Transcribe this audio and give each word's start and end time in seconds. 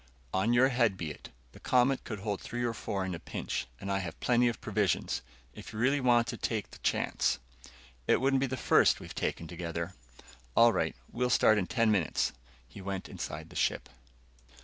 "On 0.33 0.51
your 0.51 0.69
head 0.69 0.97
be 0.97 1.11
it. 1.11 1.29
The 1.51 1.59
Comet 1.59 2.03
could 2.05 2.21
hold 2.21 2.41
three 2.41 2.63
or 2.63 2.73
four 2.73 3.05
in 3.05 3.13
a 3.13 3.19
pinch, 3.19 3.67
and 3.79 3.91
I 3.91 3.99
have 3.99 4.19
plenty 4.19 4.47
of 4.47 4.59
provisions. 4.59 5.21
If 5.53 5.71
you 5.73 5.77
really 5.77 6.01
want 6.01 6.25
to 6.29 6.37
take 6.37 6.71
the 6.71 6.79
chance" 6.79 7.37
"It 8.07 8.19
won't 8.19 8.39
be 8.39 8.47
the 8.47 8.57
first 8.57 8.99
we've 8.99 9.13
taken 9.13 9.45
together." 9.47 9.93
"All 10.55 10.73
right. 10.73 10.95
We'll 11.11 11.29
start 11.29 11.59
in 11.59 11.67
ten 11.67 11.91
minutes." 11.91 12.33
He 12.67 12.81
went 12.81 13.09
inside 13.09 13.51
the 13.51 13.55
ship. 13.55 13.89